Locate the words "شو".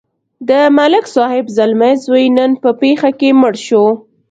3.67-3.85